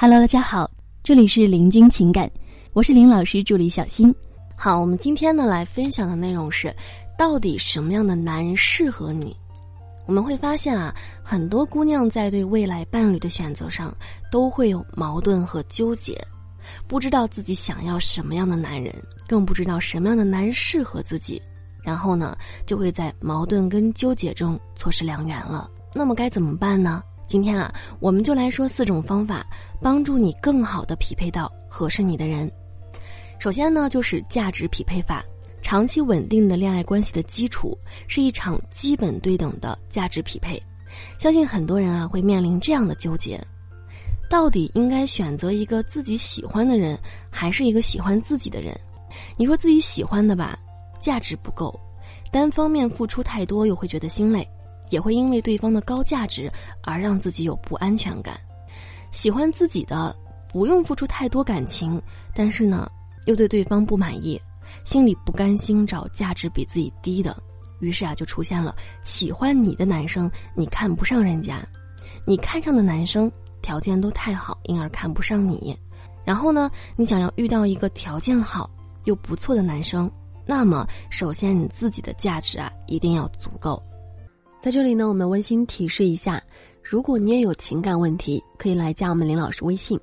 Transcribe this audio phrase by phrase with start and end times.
[0.00, 0.70] Hello，大家好，
[1.02, 2.30] 这里是林君情感，
[2.72, 4.14] 我是林老师助理小新。
[4.56, 6.72] 好，我们今天呢来分享的内容是，
[7.18, 9.36] 到底什么样的男人适合你？
[10.06, 13.92] 我们会发现啊，很多姑娘在对未来伴侣的选择上
[14.30, 16.16] 都会有矛盾和纠结，
[16.86, 18.94] 不知道自己想要什么样的男人，
[19.26, 21.42] 更不知道什么样的男人适合自己，
[21.82, 25.68] 然后呢，就会在矛盾跟纠结中错失良缘了。
[25.92, 27.02] 那么该怎么办呢？
[27.28, 27.70] 今天啊，
[28.00, 29.46] 我们就来说四种方法，
[29.82, 32.50] 帮助你更好的匹配到合适你的人。
[33.38, 35.22] 首先呢，就是价值匹配法。
[35.60, 40.60] 长期稳定的恋爱关系的基础是一场基本对等的价值匹配。
[41.18, 43.38] 相信很多人啊会面临这样的纠结：
[44.30, 46.98] 到底应该选择一个自己喜欢的人，
[47.28, 48.74] 还是一个喜欢自己的人？
[49.36, 50.58] 你说自己喜欢的吧，
[50.98, 51.78] 价值不够，
[52.32, 54.48] 单方面付出太多又会觉得心累。
[54.90, 56.50] 也会因为对方的高价值
[56.82, 58.38] 而让自己有不安全感。
[59.10, 60.14] 喜欢自己的
[60.52, 62.00] 不用付出太多感情，
[62.34, 62.90] 但是呢，
[63.26, 64.40] 又对对方不满意，
[64.84, 67.36] 心里不甘心找价值比自己低的，
[67.80, 71.60] 于是啊，就出现了喜欢你的男生你看不上人家，
[72.26, 73.30] 你看上的男生
[73.62, 75.76] 条件都太好，因而看不上你。
[76.24, 78.68] 然后呢，你想要遇到一个条件好
[79.04, 80.10] 又不错的男生，
[80.44, 83.82] 那么首先你自己的价值啊一定要足够。
[84.60, 86.42] 在这里呢，我们温馨提示一下：
[86.82, 89.98] 如果你也有情感问题，可以来加我们林老师微信，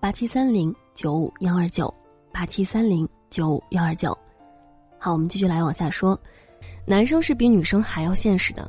[0.00, 1.92] 八七三零九五幺二九，
[2.32, 4.16] 八七三零九五幺二九。
[4.98, 6.18] 好，我们继续来往下说。
[6.86, 8.68] 男生是比女生还要现实的，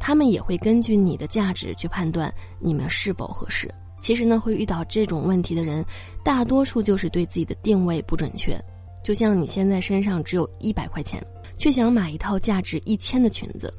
[0.00, 3.72] 他们也会根据你的价值去判断你们是否合适。
[4.00, 5.84] 其实呢，会遇到这种问题的人，
[6.24, 8.58] 大多数就是对自己的定位不准确。
[9.04, 11.24] 就像你现在身上只有一百块钱，
[11.56, 13.72] 却想买一套价值一千的裙子。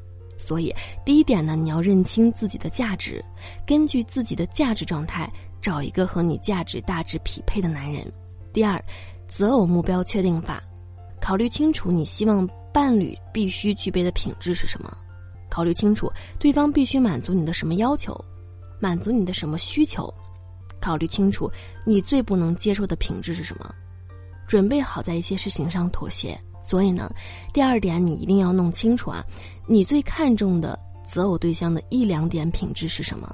[0.44, 0.74] 所以，
[1.06, 3.24] 第一点呢，你要认清自己的价值，
[3.66, 8.06] 根据自己的价值状态找一个和你价值大致匹配的男人。
[8.52, 8.78] 第二，
[9.26, 10.62] 择偶目标确定法，
[11.18, 14.94] 考虑清楚你希望伴侣必须具备的品质是什么，
[15.48, 18.14] 考虑清楚对方必须满足你的什么要求，
[18.78, 20.12] 满足你的什么需求，
[20.78, 21.50] 考虑清楚
[21.86, 23.74] 你最不能接受的品质是什么，
[24.46, 26.38] 准备好在一些事情上妥协。
[26.66, 27.12] 所以呢，
[27.52, 29.24] 第二点你一定要弄清楚啊，
[29.66, 33.30] 你最看重的择偶对象的一两点品质是什么？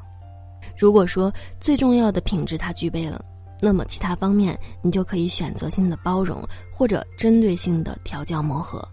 [0.77, 3.25] 如果说最重要的品质他具备了，
[3.61, 6.43] 那么其他方面你就可以选择性的包容
[6.73, 8.87] 或者针对性的调教磨合。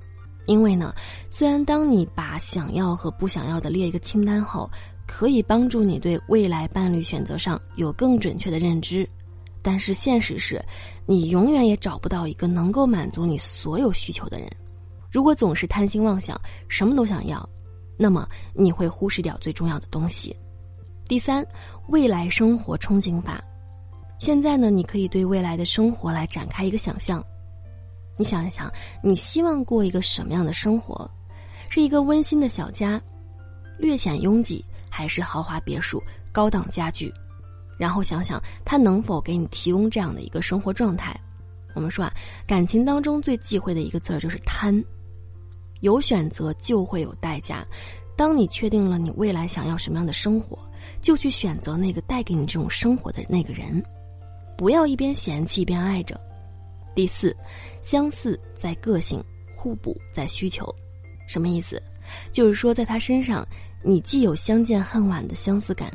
[0.45, 0.93] 因为呢，
[1.29, 4.69] 虽然当你把想要和不想要的列一个清单后，
[5.05, 9.07] 可以帮助你对未来伴侣选择上有更准确的认知。
[9.67, 10.63] 但是现实是，
[11.05, 14.49] 你永远也找不到一个能够满足你所有需求的人。
[15.11, 16.39] 如果总是贪心妄想，
[16.69, 17.45] 什么都想要，
[17.97, 20.33] 那么你会忽视掉最重要的东西。
[21.05, 21.45] 第三，
[21.89, 23.43] 未来生活憧憬法。
[24.19, 27.21] 现在呢，你可以对未来的生活来展开一个想象。
[28.15, 28.71] 你想一想，
[29.03, 31.11] 你希望过一个什么样的生活？
[31.67, 33.01] 是一个温馨的小家，
[33.77, 36.01] 略显拥挤，还是豪华别墅、
[36.31, 37.13] 高档家具？
[37.77, 41.17] 然后想想他能否给你提供这样的一个生活状态。
[41.73, 42.11] 我们说啊，
[42.47, 44.83] 感情当中最忌讳的一个字儿就是贪。
[45.81, 47.63] 有选择就会有代价。
[48.15, 50.57] 当你确定了你未来想要什么样的生活，
[51.01, 53.83] 就去选择那个带给你这种生活的那个人，
[54.57, 56.19] 不要一边嫌弃一边爱着。
[56.95, 57.35] 第四，
[57.83, 59.23] 相似在个性，
[59.55, 60.67] 互补在需求。
[61.27, 61.79] 什么意思？
[62.31, 63.47] 就是说在他身上，
[63.83, 65.91] 你既有相见恨晚的相似感，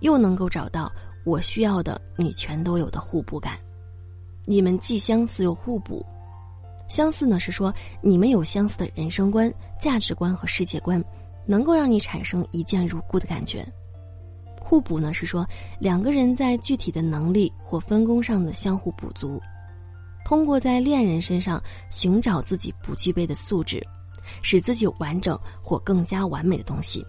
[0.00, 0.92] 又能够找到。
[1.26, 3.58] 我需要的，你全都有的互补感，
[4.44, 6.06] 你们既相似又互补。
[6.86, 11.04] 相似呢是说你们有相似的人生观、价值观和世界观，
[11.44, 13.66] 能够让你产生一见如故的感觉。
[14.62, 15.44] 互补呢是说
[15.80, 19.42] 两个人在具体的能力或分工上的相互补足，
[20.24, 21.60] 通过在恋人身上
[21.90, 23.84] 寻找自己不具备的素质，
[24.42, 27.04] 使自己完整或更加完美的东西。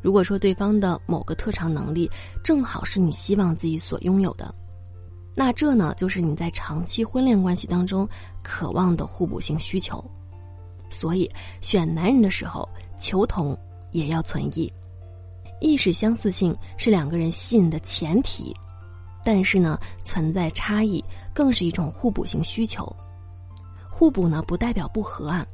[0.00, 2.10] 如果说对方的某个特长能力
[2.42, 4.54] 正好是你希望自己所拥有的，
[5.34, 8.08] 那这呢就是你在长期婚恋关系当中
[8.42, 10.02] 渴望的互补性需求。
[10.90, 11.30] 所以
[11.60, 12.68] 选男人的时候，
[12.98, 13.56] 求同
[13.90, 14.72] 也要存异，
[15.60, 18.54] 意识相似性是两个人吸引的前提，
[19.24, 21.04] 但是呢存在差异
[21.34, 22.90] 更是一种互补性需求。
[23.90, 25.44] 互补呢不代表不和啊，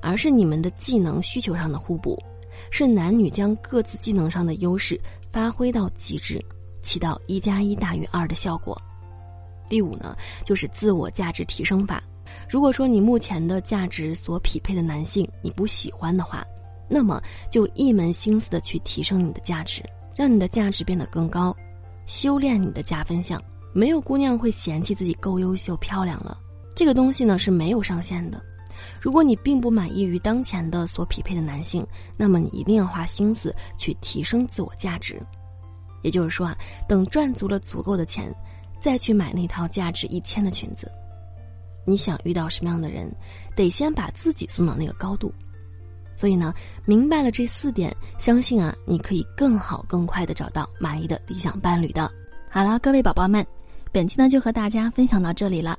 [0.00, 2.20] 而是你们的技能需求上的互补。
[2.70, 5.00] 是男女将各自技能上的优势
[5.30, 6.40] 发挥到极致，
[6.82, 8.80] 起到一加一大于二的效果。
[9.68, 12.02] 第五呢，就是自我价值提升法。
[12.48, 16.44] 如果说你目前的价值所匹配的男性你不喜欢的话，
[16.88, 19.82] 那么就一门心思的去提升你的价值，
[20.14, 21.56] 让你的价值变得更高，
[22.06, 23.42] 修炼你的加分项。
[23.74, 26.36] 没有姑娘会嫌弃自己够优秀漂亮了，
[26.74, 28.38] 这个东西呢是没有上限的。
[29.00, 31.86] 如果你并不满意于当前的所匹配的男性，
[32.16, 35.20] 那么你一定要花心思去提升自我价值。
[36.02, 36.56] 也就是说啊，
[36.88, 38.32] 等赚足了足够的钱，
[38.80, 40.90] 再去买那套价值一千的裙子。
[41.84, 43.12] 你想遇到什么样的人，
[43.56, 45.32] 得先把自己送到那个高度。
[46.14, 46.52] 所以呢，
[46.84, 52.10] 明白了这四点，相信啊，你可以更好、更快的找到满意的理想伴侣的。
[52.50, 53.44] 好了，各位宝宝们，
[53.90, 55.78] 本期呢就和大家分享到这里了。